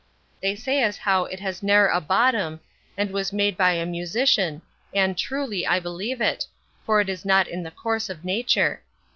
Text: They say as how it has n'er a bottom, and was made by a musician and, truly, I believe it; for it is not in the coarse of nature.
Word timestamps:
They 0.41 0.55
say 0.55 0.81
as 0.81 0.97
how 0.97 1.25
it 1.25 1.39
has 1.41 1.61
n'er 1.61 1.87
a 1.87 2.01
bottom, 2.01 2.59
and 2.97 3.11
was 3.11 3.31
made 3.31 3.55
by 3.55 3.73
a 3.73 3.85
musician 3.85 4.63
and, 4.95 5.15
truly, 5.15 5.67
I 5.67 5.79
believe 5.79 6.21
it; 6.21 6.47
for 6.87 7.01
it 7.01 7.07
is 7.07 7.23
not 7.23 7.47
in 7.47 7.61
the 7.61 7.69
coarse 7.69 8.09
of 8.09 8.25
nature. 8.25 8.81